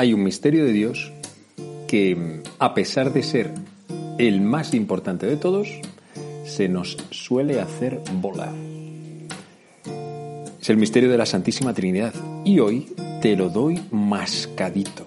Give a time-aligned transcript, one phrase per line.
[0.00, 1.12] Hay un misterio de Dios
[1.86, 3.52] que, a pesar de ser
[4.16, 5.68] el más importante de todos,
[6.46, 8.54] se nos suele hacer volar.
[10.58, 12.14] Es el misterio de la Santísima Trinidad
[12.46, 15.06] y hoy te lo doy mascadito.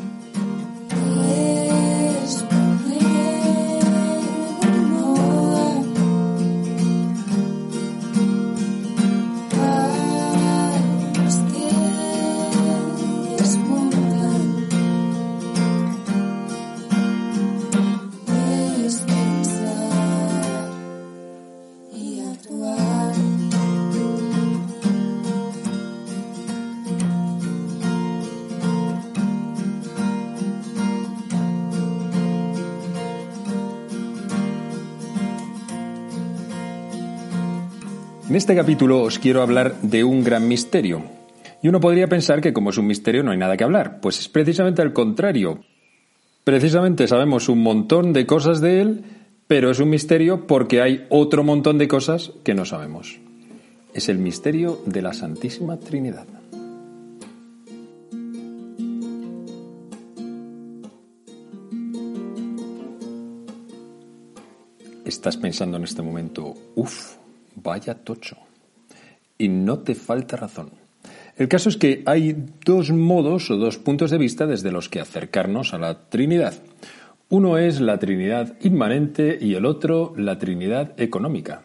[38.31, 41.03] En este capítulo os quiero hablar de un gran misterio.
[41.61, 43.99] Y uno podría pensar que como es un misterio no hay nada que hablar.
[43.99, 45.59] Pues es precisamente al contrario.
[46.45, 49.03] Precisamente sabemos un montón de cosas de él,
[49.47, 53.19] pero es un misterio porque hay otro montón de cosas que no sabemos.
[53.93, 56.25] Es el misterio de la Santísima Trinidad.
[65.03, 67.17] Estás pensando en este momento, uff,
[67.55, 68.37] Vaya tocho.
[69.37, 70.71] Y no te falta razón.
[71.37, 72.35] El caso es que hay
[72.65, 76.53] dos modos o dos puntos de vista desde los que acercarnos a la Trinidad.
[77.29, 81.63] Uno es la Trinidad inmanente y el otro la Trinidad económica.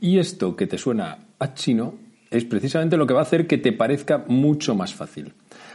[0.00, 1.94] Y esto que te suena a chino
[2.30, 5.32] es precisamente lo que va a hacer que te parezca mucho más fácil.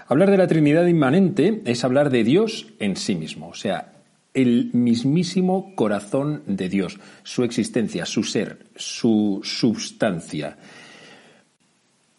[0.08, 3.93] Hablar de la Trinidad inmanente es hablar de Dios en sí mismo, o sea,
[4.34, 10.58] el mismísimo corazón de Dios, su existencia, su ser, su substancia.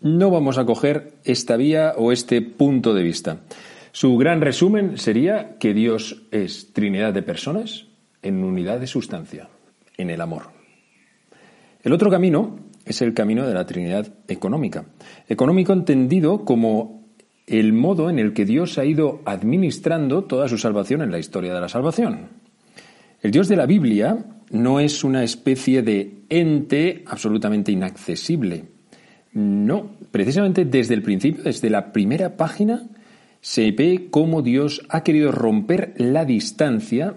[0.00, 3.40] No vamos a coger esta vía o este punto de vista.
[3.92, 7.86] Su gran resumen sería que Dios es Trinidad de personas
[8.22, 9.48] en unidad de sustancia,
[9.96, 10.50] en el amor.
[11.82, 14.86] El otro camino es el camino de la Trinidad económica.
[15.28, 17.03] Económico entendido como
[17.46, 21.54] el modo en el que Dios ha ido administrando toda su salvación en la historia
[21.54, 22.28] de la salvación.
[23.20, 28.64] El Dios de la Biblia no es una especie de ente absolutamente inaccesible.
[29.32, 32.88] No, precisamente desde el principio, desde la primera página,
[33.40, 37.14] se ve cómo Dios ha querido romper la distancia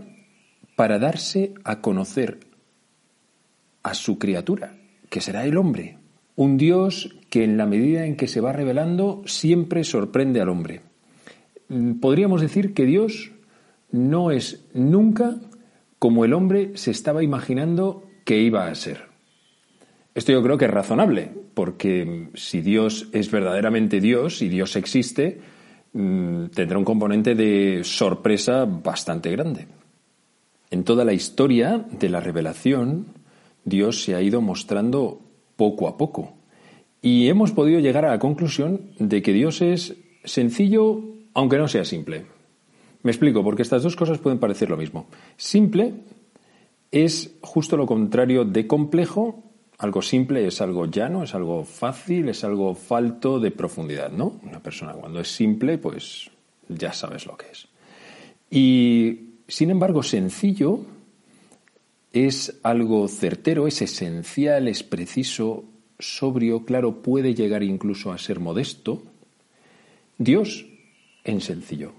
[0.75, 2.39] para darse a conocer
[3.83, 4.75] a su criatura,
[5.09, 5.97] que será el hombre.
[6.37, 10.81] Un Dios que en la medida en que se va revelando siempre sorprende al hombre.
[11.99, 13.31] Podríamos decir que Dios
[13.91, 15.35] no es nunca
[15.97, 19.07] como el hombre se estaba imaginando que iba a ser.
[20.13, 24.75] Esto yo creo que es razonable, porque mm, si Dios es verdaderamente Dios y Dios
[24.75, 25.41] existe,
[25.93, 29.67] mm, tendrá un componente de sorpresa bastante grande.
[30.69, 33.07] En toda la historia de la revelación,
[33.65, 35.21] Dios se ha ido mostrando
[35.55, 36.36] poco a poco.
[37.01, 41.03] Y hemos podido llegar a la conclusión de que Dios es sencillo,
[41.33, 42.25] aunque no sea simple.
[43.03, 45.07] Me explico, porque estas dos cosas pueden parecer lo mismo.
[45.37, 45.93] Simple
[46.91, 49.43] es justo lo contrario de complejo.
[49.77, 54.39] Algo simple es algo llano, es algo fácil, es algo falto de profundidad, ¿no?
[54.43, 56.31] Una persona cuando es simple, pues
[56.67, 57.67] ya sabes lo que es.
[58.49, 60.79] Y, sin embargo, sencillo
[62.11, 65.63] es algo certero, es esencial, es preciso,
[65.99, 69.03] sobrio, claro, puede llegar incluso a ser modesto.
[70.17, 70.65] Dios
[71.23, 71.93] en sencillo,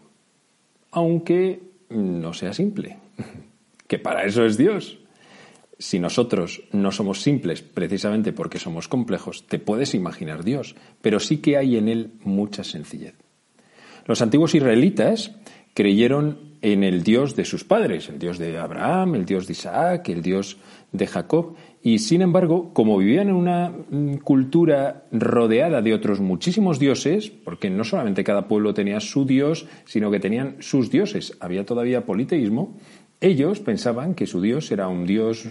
[0.90, 1.60] aunque
[1.90, 2.98] no sea simple,
[3.86, 4.98] que para eso es Dios.
[5.80, 11.38] si nosotros no somos simples precisamente porque somos complejos, te puedes imaginar Dios, pero sí
[11.38, 13.14] que hay en él mucha sencillez.
[14.04, 15.30] Los antiguos israelitas
[15.74, 20.08] creyeron en el Dios de sus padres, el Dios de Abraham, el Dios de Isaac,
[20.08, 20.56] el Dios
[20.90, 26.78] de Jacob, y sin embargo, como vivían en una mm, cultura rodeada de otros muchísimos
[26.78, 31.64] dioses, porque no solamente cada pueblo tenía su dios, sino que tenían sus dioses, había
[31.64, 32.76] todavía politeísmo,
[33.20, 35.48] ellos pensaban que su dios era un dios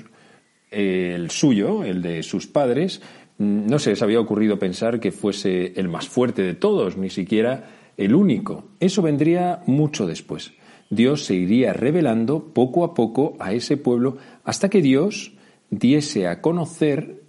[0.72, 3.02] eh, el suyo, el de sus padres,
[3.38, 7.10] mm, no se les había ocurrido pensar que fuese el más fuerte de todos, ni
[7.10, 8.66] siquiera el único.
[8.82, 10.54] Eso vendría mucho después.
[10.90, 15.37] Dios se iría revelando poco a poco a ese pueblo hasta que Dios
[15.70, 17.24] diese a conocer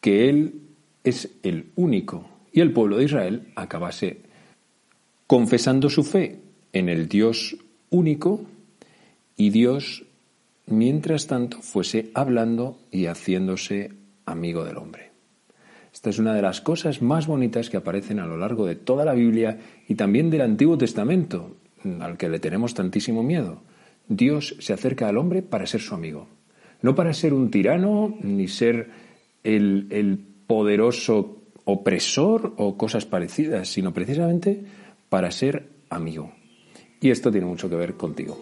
[0.00, 0.62] que Él
[1.04, 4.20] es el único y el pueblo de Israel acabase
[5.26, 6.40] confesando su fe
[6.72, 7.56] en el Dios
[7.90, 8.42] único
[9.36, 10.04] y Dios,
[10.66, 13.92] mientras tanto, fuese hablando y haciéndose
[14.26, 15.10] amigo del hombre.
[15.92, 19.04] Esta es una de las cosas más bonitas que aparecen a lo largo de toda
[19.04, 19.58] la Biblia
[19.88, 21.56] y también del Antiguo Testamento,
[22.00, 23.62] al que le tenemos tantísimo miedo.
[24.08, 26.28] Dios se acerca al hombre para ser su amigo,
[26.82, 28.90] no para ser un tirano ni ser
[29.42, 34.64] el, poderoso opresor o cosas parecidas, sino precisamente
[35.10, 36.32] para ser amigo.
[37.02, 38.38] Y esto tiene mucho que ver contigo.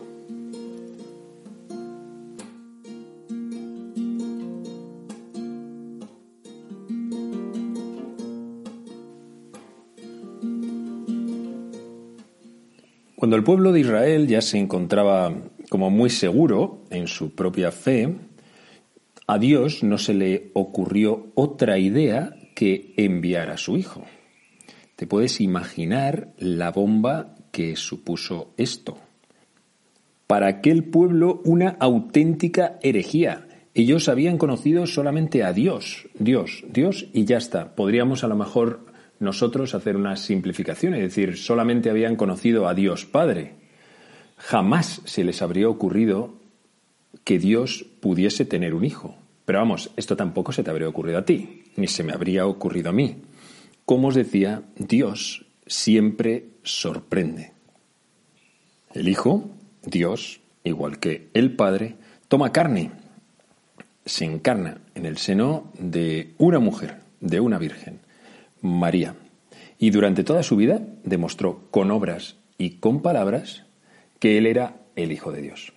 [13.16, 15.32] Cuando el pueblo de Israel ya se encontraba
[15.68, 18.14] como muy seguro en su propia fe,
[19.26, 24.04] a Dios no se le ocurrió otra idea que enviar a su hijo.
[24.94, 28.98] Te puedes imaginar la bomba que supuso esto.
[30.26, 33.46] Para aquel pueblo una auténtica herejía.
[33.74, 37.74] Ellos habían conocido solamente a Dios, Dios, Dios y ya está.
[37.74, 38.86] Podríamos a lo mejor
[39.18, 43.54] nosotros hacer una simplificación, es decir, solamente habían conocido a Dios Padre.
[44.38, 46.34] Jamás se les habría ocurrido
[47.24, 49.16] que Dios pudiese tener un hijo.
[49.44, 52.90] Pero vamos, esto tampoco se te habría ocurrido a ti, ni se me habría ocurrido
[52.90, 53.16] a mí.
[53.84, 57.52] Como os decía, Dios siempre sorprende.
[58.92, 59.50] El Hijo,
[59.84, 61.96] Dios, igual que el Padre,
[62.28, 62.90] toma carne,
[64.04, 68.00] se encarna en el seno de una mujer, de una virgen.
[68.62, 69.14] María.
[69.78, 73.64] Y durante toda su vida demostró con obras y con palabras
[74.18, 75.75] que él era el Hijo de Dios.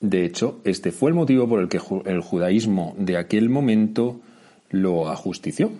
[0.00, 4.20] De hecho, este fue el motivo por el que el judaísmo de aquel momento
[4.70, 5.72] lo ajustició,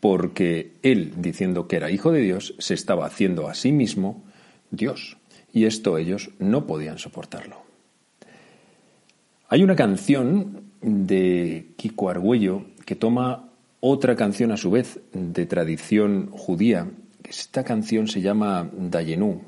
[0.00, 4.24] porque él, diciendo que era Hijo de Dios, se estaba haciendo a sí mismo
[4.70, 5.16] Dios,
[5.52, 7.56] y esto ellos no podían soportarlo.
[9.48, 13.48] Hay una canción de Kiko Argüello que toma
[13.80, 16.90] otra canción a su vez de tradición judía.
[17.22, 19.42] Esta canción se llama Dayenú.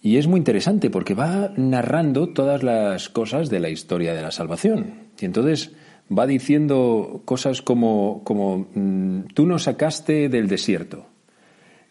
[0.00, 4.30] Y es muy interesante porque va narrando todas las cosas de la historia de la
[4.30, 5.08] salvación.
[5.20, 5.72] Y entonces
[6.16, 11.06] va diciendo cosas como, como mm, tú nos sacaste del desierto,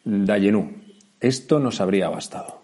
[0.06, 0.71] Dayenú,
[1.19, 2.62] esto nos habría bastado.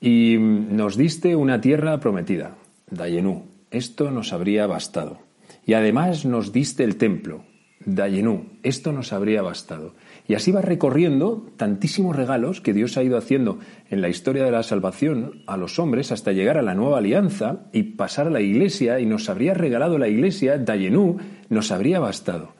[0.00, 2.56] Y nos diste una tierra prometida,
[2.90, 5.18] Dayenú, esto nos habría bastado.
[5.64, 7.44] Y además nos diste el templo,
[7.84, 9.94] Dayenú, esto nos habría bastado.
[10.28, 13.58] Y así va recorriendo tantísimos regalos que Dios ha ido haciendo
[13.90, 17.66] en la historia de la salvación a los hombres hasta llegar a la nueva alianza
[17.72, 21.18] y pasar a la iglesia y nos habría regalado la iglesia, Dayenú,
[21.48, 22.54] nos habría bastado.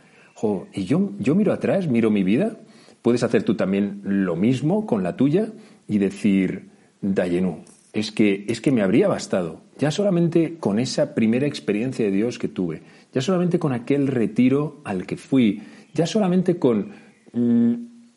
[0.73, 2.57] y yo, yo miro atrás, miro mi vida,
[3.03, 5.49] puedes hacer tú también lo mismo con la tuya
[5.89, 6.71] y decir,
[7.01, 12.13] Dayenú, es que, es que me habría bastado, ya solamente con esa primera experiencia de
[12.13, 12.83] Dios que tuve
[13.17, 15.63] ya solamente con aquel retiro al que fui,
[15.95, 16.91] ya solamente con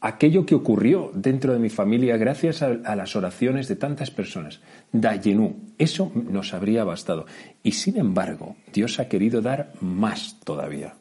[0.01, 4.61] aquello que ocurrió dentro de mi familia gracias a, las oraciones de tantas personas.
[4.91, 7.25] Dayenú, eso nos habría bastado.
[7.63, 10.95] Y sin embargo, Dios ha querido dar más todavía.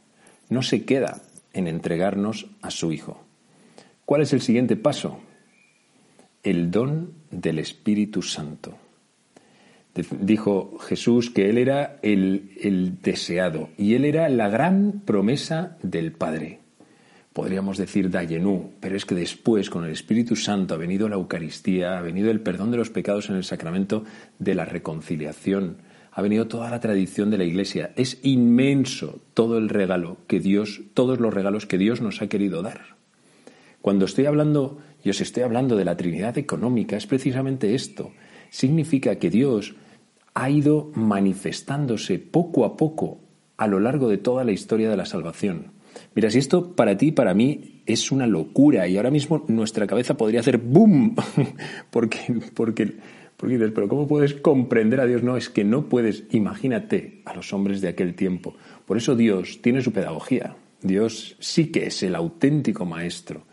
[0.49, 1.23] No se queda
[1.53, 3.25] en entregarnos a su Hijo.
[4.05, 5.19] ¿Cuál es el siguiente paso?
[6.43, 8.77] El don del Espíritu Santo.
[10.21, 16.61] Dijo Jesús que Él era el, deseado y Él era la gran promesa del Padre.
[17.33, 21.99] Podríamos decir Dayenú, pero es que después con el Espíritu Santo ha venido la Eucaristía,
[21.99, 24.05] ha venido el perdón de los pecados en el sacramento
[24.39, 25.79] de la reconciliación,
[26.11, 27.93] ha venido toda la tradición de la Iglesia.
[27.95, 32.63] Es inmenso todo el regalo que Dios, todos los regalos que Dios nos ha querido
[32.63, 32.97] dar.
[33.81, 38.11] Cuando estoy hablando y os estoy hablando de la Trinidad económica, es precisamente esto.
[38.51, 39.77] Significa que Dios
[40.35, 43.21] ha ido manifestándose poco a poco
[43.57, 45.78] a lo largo de toda la historia de la salvación.
[46.15, 50.17] Mira, si esto para ti, para mí, es una locura y ahora mismo nuestra cabeza
[50.17, 51.15] podría hacer ¡boom!
[51.91, 52.19] porque,
[52.55, 52.97] porque,
[53.37, 55.23] porque dices, pero ¿cómo puedes comprender a Dios?
[55.23, 58.55] No, es que no puedes, imagínate a los hombres de aquel tiempo.
[58.87, 60.57] Por eso Dios tiene su pedagogía.
[60.83, 63.47] Dios sí que es el auténtico maestro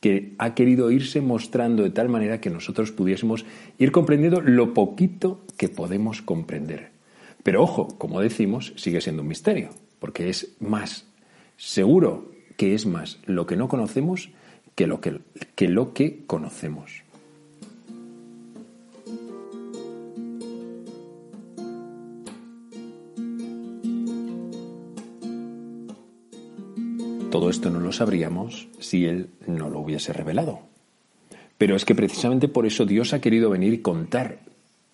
[0.00, 3.44] que ha querido irse mostrando de tal manera que nosotros pudiésemos
[3.78, 6.90] ir comprendiendo lo poquito que podemos comprender.
[7.42, 11.07] Pero ojo, como decimos, sigue siendo un misterio, porque es más,
[11.58, 14.30] seguro que es más lo que no conocemos
[14.74, 15.20] que lo que,
[15.56, 17.02] que, lo que conocemos.
[27.30, 30.60] Todo esto no lo sabríamos si Él no lo hubiese revelado.
[31.58, 34.38] Pero es que precisamente por eso Dios ha querido venir y contar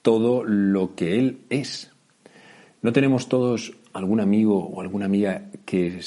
[0.00, 1.90] todo lo que Él es.
[2.80, 6.00] ¿No tenemos todos algún amigo o alguna amiga que,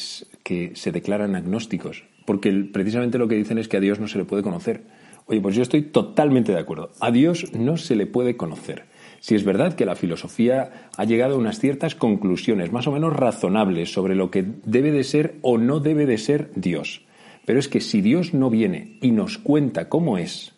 [0.47, 2.05] que se declaran agnósticos?
[2.25, 4.85] Porque precisamente lo que dicen es que a Dios no se le puede conocer.
[5.25, 6.93] Oye, pues yo estoy totalmente de acuerdo.
[7.01, 8.85] A Dios no se le puede conocer.
[9.19, 13.13] Si es verdad que la filosofía ha llegado a unas ciertas conclusiones más o menos
[13.13, 17.01] razonables sobre lo que debe de ser o no debe de ser Dios.
[17.45, 20.53] Pero es que si Dios no viene y nos cuenta cómo es,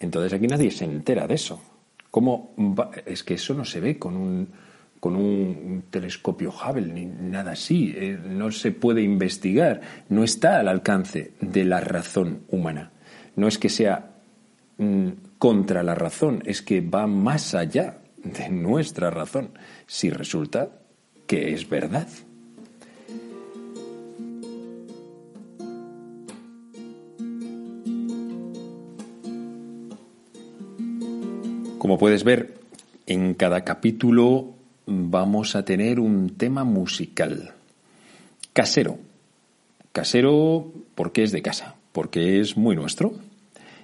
[0.00, 1.62] entonces aquí nadie se entera de eso.
[2.10, 2.52] ¿Cómo
[3.06, 4.48] Es que eso no se ve con un,
[5.04, 7.92] con un telescopio Hubble ni nada así.
[7.94, 9.82] Eh, no se puede investigar.
[10.08, 12.90] No está al alcance de la razón humana.
[13.36, 14.14] No es que sea
[14.78, 19.50] mm, contra la razón, es que va más allá de nuestra razón,
[19.86, 20.70] si resulta
[21.26, 22.08] que es verdad.
[31.76, 32.54] Como puedes ver,
[33.04, 34.54] en cada capítulo
[34.86, 37.52] vamos a tener un tema musical.
[38.52, 38.98] Casero.
[39.92, 43.14] Casero porque es de casa, porque es muy nuestro.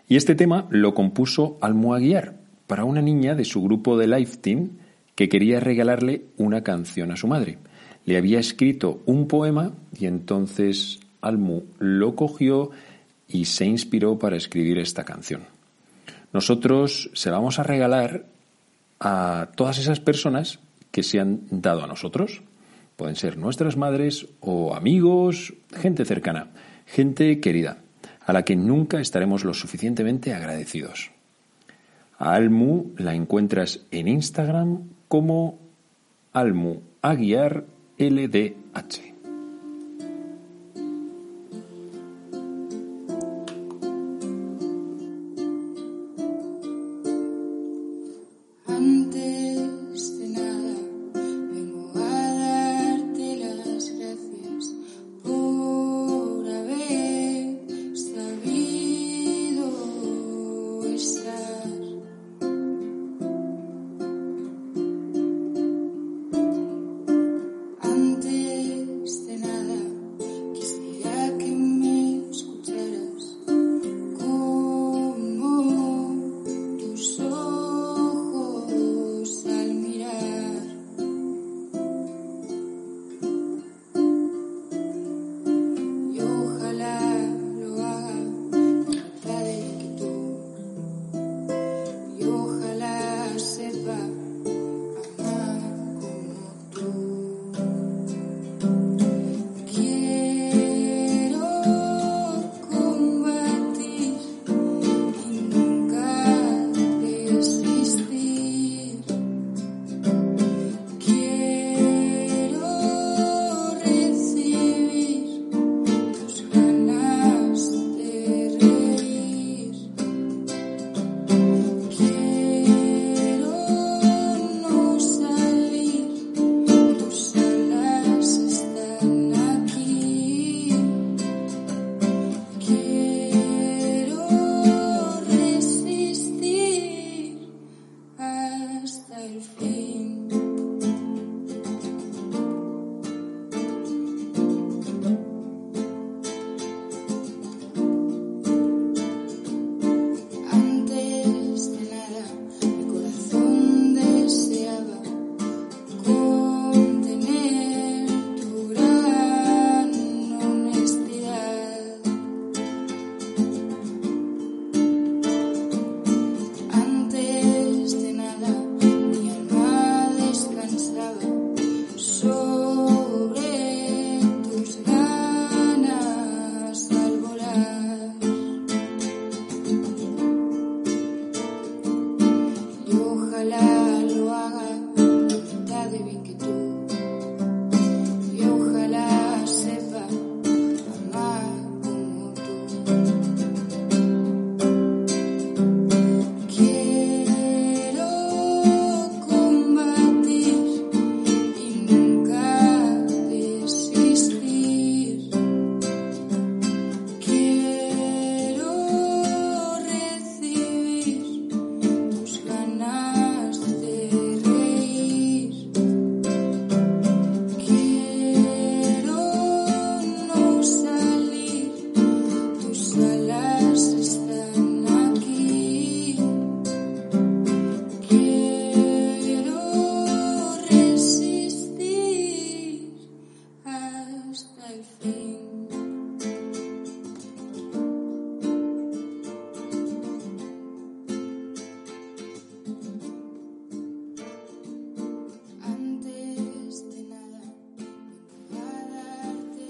[0.08, 2.34] Y este tema lo compuso Almoaguiar
[2.66, 4.70] para una niña de su grupo de Life Team
[5.14, 7.58] que quería regalarle una canción a su madre.
[8.04, 12.70] Le había escrito un poema y entonces Almu lo cogió
[13.28, 15.42] y se inspiró para escribir esta canción.
[16.32, 18.24] Nosotros se vamos a regalar
[18.98, 20.58] a todas esas personas
[20.90, 22.42] que se han dado a nosotros.
[22.96, 26.50] Pueden ser nuestras madres o amigos, gente cercana,
[26.86, 27.78] gente querida
[28.30, 31.10] a la que nunca estaremos lo suficientemente agradecidos.
[32.18, 35.58] A Almu la encuentras en Instagram como
[36.32, 37.64] Almu Aguiar
[37.98, 39.09] LDH.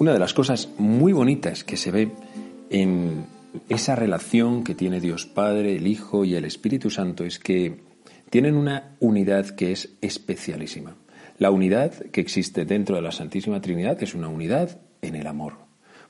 [0.00, 2.08] Una de las cosas muy bonitas que se ve
[2.70, 3.26] en
[3.68, 7.82] esa relación que tiene Dios Padre, el Hijo y el Espíritu Santo es que
[8.30, 10.96] tienen una unidad que es especialísima.
[11.36, 15.58] La unidad que existe dentro de la Santísima Trinidad es una unidad en el amor.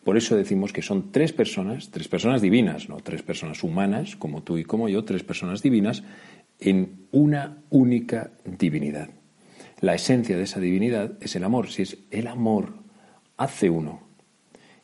[0.05, 4.45] Por eso decimos que son tres personas, tres personas divinas, no tres personas humanas como
[4.45, 6.05] tú y como yo, tres personas divinas
[6.61, 9.11] en una única divinidad.
[9.81, 11.71] La esencia de esa divinidad es el amor.
[11.71, 12.89] Si es el amor
[13.41, 14.03] hace uno.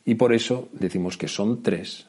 [0.03, 2.07] Y por eso decimos que son tres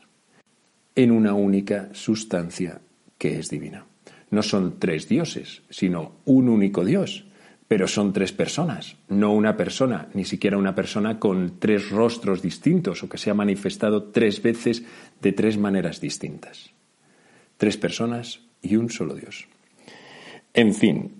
[0.95, 2.81] en una única sustancia
[3.19, 3.85] que es divina.
[4.31, 7.26] No son tres dioses, sino un único Dios,
[7.69, 13.02] pero son tres personas, no una persona, ni siquiera una persona con tres rostros distintos
[13.02, 14.84] o que se ha manifestado tres veces
[15.21, 16.71] de tres maneras distintas.
[17.58, 19.47] Tres personas y un solo Dios.
[20.54, 21.13] En fin,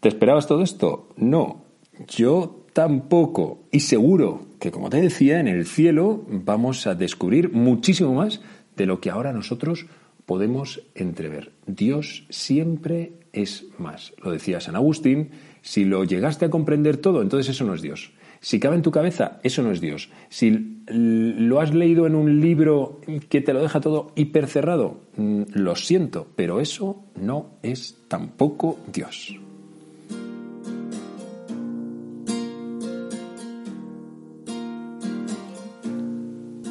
[0.00, 1.08] ¿te esperabas todo esto?
[1.16, 1.64] No,
[2.06, 3.64] yo tampoco.
[3.70, 8.40] Y seguro que, como te decía, en el cielo vamos a descubrir muchísimo más
[8.76, 9.86] de lo que ahora nosotros
[10.26, 11.52] podemos entrever.
[11.66, 14.12] Dios siempre es más.
[14.22, 15.30] Lo decía San Agustín,
[15.62, 18.12] si lo llegaste a comprender todo, entonces eso no es Dios.
[18.40, 20.10] Si cabe en tu cabeza, eso no es Dios.
[20.28, 25.74] Si lo has leído en un libro que te lo deja todo hipercerrado, mm, lo
[25.74, 29.36] siento, pero eso no es tampoco Dios.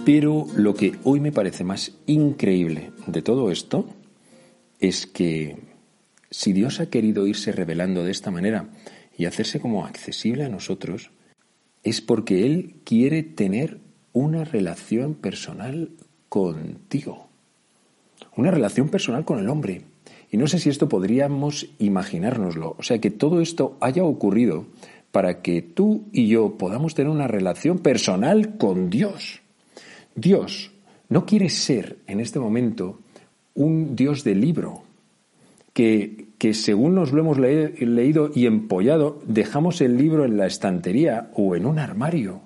[0.07, 3.89] Pero lo que hoy me parece más increíble de todo esto
[4.79, 5.57] es que
[6.31, 8.69] si Dios ha querido irse revelando de esta manera
[9.17, 11.11] y hacerse como accesible a nosotros,
[11.83, 13.79] es porque Él quiere tener
[14.13, 15.91] una relación personal
[16.29, 17.27] contigo.
[18.37, 19.81] Una relación personal con el hombre.
[20.31, 22.77] Y no sé si esto podríamos imaginárnoslo.
[22.79, 24.67] O sea, que todo esto haya ocurrido
[25.11, 29.41] para que tú y yo podamos tener una relación personal con Dios.
[30.17, 30.71] Dios
[31.09, 32.99] no quiere ser en este momento
[33.53, 34.81] un Dios de libro,
[35.73, 41.29] que, que según nos lo hemos leído y empollado, dejamos el libro en la estantería
[41.35, 42.41] o en un armario.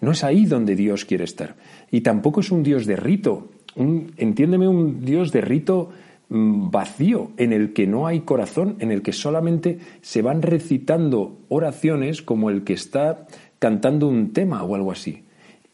[0.00, 1.56] No es ahí donde Dios quiere estar.
[1.90, 5.90] Y tampoco es un Dios de rito, un, entiéndeme, un Dios de rito
[6.28, 11.40] mm, vacío, en el que no hay corazón, en el que solamente se van recitando
[11.48, 13.26] oraciones como el que está
[13.58, 15.24] cantando un tema o algo así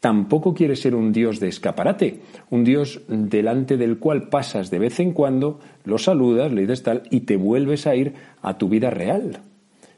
[0.05, 2.19] tampoco quiere ser un Dios de escaparate,
[2.51, 7.03] un Dios delante del cual pasas de vez en cuando, lo saludas, le dices tal
[7.09, 8.13] y te vuelves a ir
[8.43, 9.39] a tu vida real.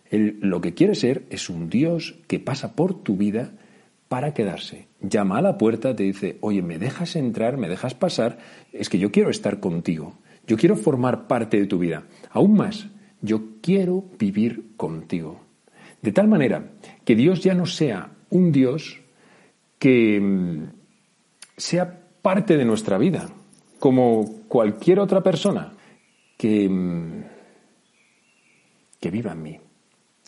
[0.10, 3.52] Él lo que quiere ser es un Dios que pasa por tu vida
[4.08, 4.88] para quedarse.
[5.02, 7.58] Llama a la puerta, te dice, oye, ¿me dejas entrar?
[7.58, 8.38] ¿Me dejas pasar?
[8.72, 10.14] Es que yo quiero estar contigo.
[10.48, 12.06] Yo quiero formar parte de tu vida.
[12.32, 12.88] Aún más,
[13.22, 15.42] yo quiero vivir contigo.
[16.02, 16.72] De tal manera
[17.04, 19.02] que Dios ya no sea un Dios
[19.80, 20.64] que mm,
[21.56, 23.30] sea parte de nuestra vida,
[23.80, 25.74] como cualquier otra persona,
[26.38, 27.24] que, mm,
[29.00, 29.60] que viva en mí,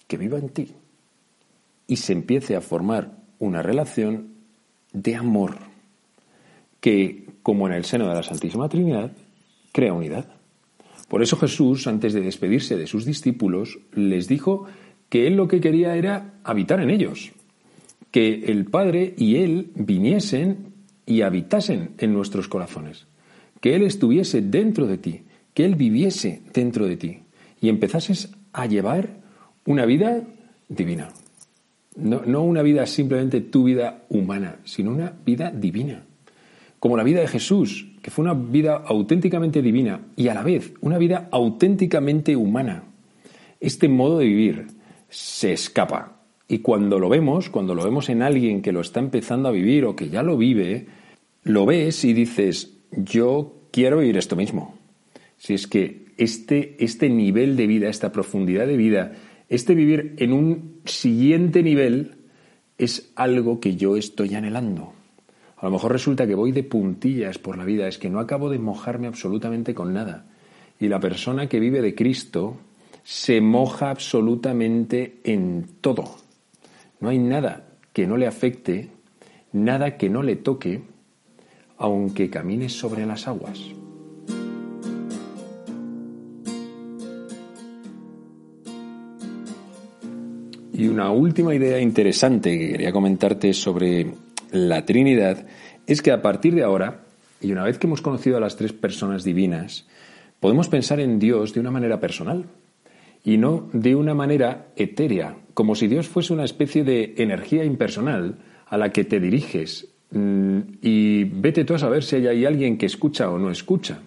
[0.07, 0.73] que viva en ti,
[1.87, 4.35] y se empiece a formar una relación
[4.93, 5.57] de amor
[6.79, 9.11] que, como en el seno de la Santísima Trinidad,
[9.71, 10.25] crea unidad.
[11.07, 14.65] Por eso Jesús, antes de despedirse de sus discípulos, les dijo
[15.09, 17.31] que él lo que quería era habitar en ellos,
[18.11, 20.73] que el Padre y Él viniesen
[21.05, 23.07] y habitasen en nuestros corazones,
[23.61, 25.21] que Él estuviese dentro de ti,
[25.53, 27.19] que Él viviese dentro de ti
[27.61, 29.09] y empezases a llevar
[29.65, 30.23] una vida
[30.67, 31.09] divina.
[31.95, 36.05] No, no una vida simplemente tu vida humana, sino una vida divina.
[36.79, 40.71] Como la vida de Jesús, que fue una vida auténticamente divina y a la vez
[40.81, 42.83] una vida auténticamente humana.
[43.59, 44.67] Este modo de vivir
[45.09, 46.18] se escapa.
[46.51, 49.85] Y cuando lo vemos, cuando lo vemos en alguien que lo está empezando a vivir
[49.85, 50.87] o que ya lo vive,
[51.43, 54.75] lo ves y dices, yo quiero vivir esto mismo.
[55.37, 59.13] Si es que este, este nivel de vida, esta profundidad de vida,
[59.47, 62.15] este vivir en un siguiente nivel
[62.79, 64.93] es algo que yo estoy anhelando.
[65.55, 68.49] A lo mejor resulta que voy de puntillas por la vida, es que no acabo
[68.49, 70.25] de mojarme absolutamente con nada.
[70.79, 72.57] Y la persona que vive de Cristo
[73.03, 76.28] se moja absolutamente en todo.
[76.99, 78.89] No hay nada que no le afecte,
[79.53, 80.81] nada que no le toque,
[81.77, 83.59] aunque camine sobre las aguas.
[90.73, 94.13] Y una última idea interesante que quería comentarte sobre
[94.51, 95.45] la Trinidad
[95.87, 97.01] es que a partir de ahora,
[97.41, 99.87] y una vez que hemos conocido a las tres personas divinas,
[100.39, 102.45] podemos pensar en Dios de una manera personal
[103.23, 108.39] y no de una manera etérea, como si Dios fuese una especie de energía impersonal
[108.65, 112.85] a la que te diriges mm, y vete tú a saber si hay alguien que
[112.85, 113.99] escucha o no escucha.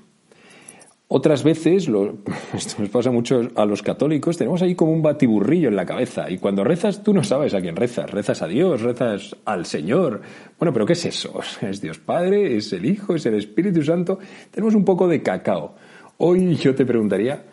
[1.14, 1.90] Otras veces,
[2.55, 6.31] esto nos pasa mucho a los católicos, tenemos ahí como un batiburrillo en la cabeza
[6.31, 10.22] y cuando rezas tú no sabes a quién rezas, rezas a Dios, rezas al Señor.
[10.59, 11.38] Bueno, pero ¿qué es eso?
[11.61, 12.57] ¿Es Dios Padre?
[12.57, 13.14] ¿Es el Hijo?
[13.14, 14.18] ¿Es el Espíritu Santo?
[14.51, 15.75] Tenemos un poco de cacao.
[16.16, 17.44] Hoy yo te preguntaría,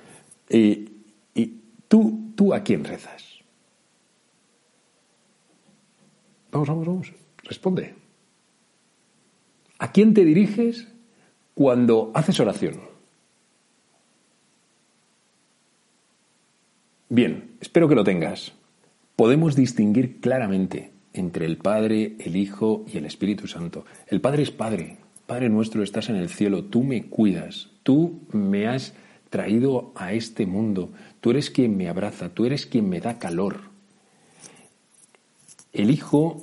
[0.49, 0.88] ¿y,
[1.89, 3.39] tú, tú a quién rezas?
[6.51, 7.95] Vamos, vamos, vamos, responde.
[9.77, 10.87] ¿A quién te diriges
[11.53, 12.79] cuando haces oración?
[17.09, 18.53] Bien, espero que lo tengas.
[19.15, 23.85] Podemos distinguir claramente entre el Padre, el Hijo y el Espíritu Santo.
[24.07, 24.97] El Padre es Padre.
[25.25, 28.93] Padre nuestro, estás en el cielo, tú me cuidas, tú me has
[29.29, 33.69] traído a este mundo, tú eres quien me abraza, tú eres quien me da calor.
[35.71, 36.41] El Hijo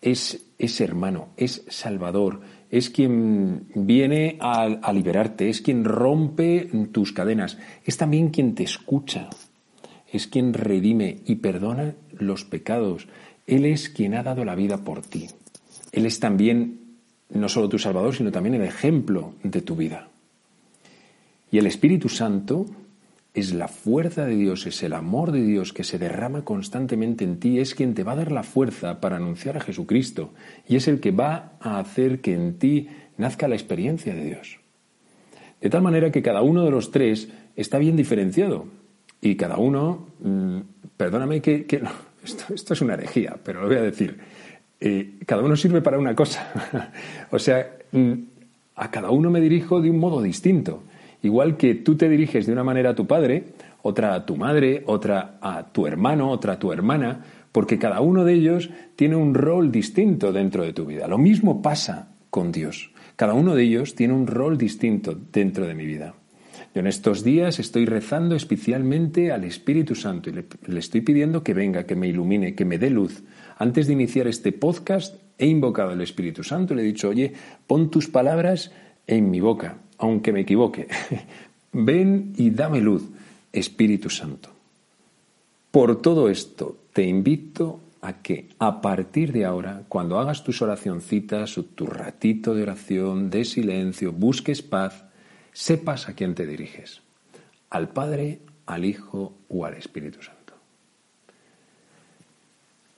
[0.00, 2.40] es, es hermano, es salvador,
[2.70, 8.62] es quien viene a, a liberarte, es quien rompe tus cadenas, es también quien te
[8.62, 9.28] escucha,
[10.10, 13.08] es quien redime y perdona los pecados.
[13.46, 15.28] Él es quien ha dado la vida por ti.
[15.90, 16.82] Él es también
[17.30, 20.08] no solo tu Salvador, sino también el ejemplo de tu vida.
[21.52, 22.64] Y el Espíritu Santo
[23.34, 27.38] es la fuerza de Dios, es el amor de Dios que se derrama constantemente en
[27.38, 30.30] ti, es quien te va a dar la fuerza para anunciar a Jesucristo
[30.66, 32.88] y es el que va a hacer que en ti
[33.18, 34.60] nazca la experiencia de Dios.
[35.60, 38.66] De tal manera que cada uno de los tres está bien diferenciado.
[39.20, 40.58] Y cada uno, mm,
[40.96, 41.66] perdóname que,
[42.24, 44.18] esto, es una herejía, pero lo voy a decir,
[44.80, 46.90] eh, cada uno sirve para una cosa.
[47.30, 48.12] o sea, mm,
[48.74, 50.82] a cada uno me dirijo de un modo distinto.
[51.22, 53.44] Igual que tú te diriges de una manera a tu padre,
[53.82, 58.24] otra a tu madre, otra a tu hermano, otra a tu hermana, porque cada uno
[58.24, 61.06] de ellos tiene un rol distinto dentro de tu vida.
[61.06, 62.90] Lo mismo pasa con Dios.
[63.16, 66.14] Cada uno de ellos tiene un rol distinto dentro de mi vida.
[66.74, 71.52] Yo en estos días estoy rezando especialmente al Espíritu Santo y le, estoy pidiendo que
[71.52, 73.22] venga, que me ilumine, que me dé luz.
[73.58, 77.34] Antes de iniciar este podcast he invocado al Espíritu Santo y le he dicho, oye,
[77.66, 78.72] pon tus palabras
[79.06, 80.88] en mi boca, aunque me equivoque.
[81.72, 83.04] Ven y dame luz,
[83.52, 84.50] Espíritu Santo.
[85.70, 91.56] Por todo esto, te invito a que a partir de ahora, cuando hagas tus oracioncitas
[91.56, 95.04] o tu ratito de oración, de silencio, busques paz,
[95.52, 97.00] sepas a quién te diriges,
[97.70, 100.54] al Padre, al Hijo o al Espíritu Santo.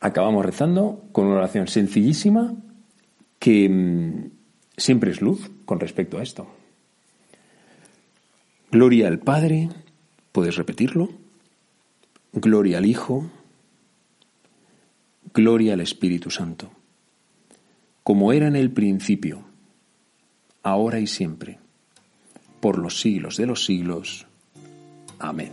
[0.01, 2.55] Acabamos rezando con una oración sencillísima
[3.39, 4.34] que mm,
[4.77, 6.47] siempre es luz con respecto a esto.
[8.71, 9.69] Gloria al Padre,
[10.33, 11.11] ¿puedes repetirlo?
[12.33, 13.31] Gloria al Hijo,
[15.33, 16.73] gloria al Espíritu Santo,
[18.03, 19.45] como era en el principio,
[20.63, 21.59] ahora y siempre
[22.65, 24.27] por los siglos de los siglos.
[25.19, 25.53] Amén.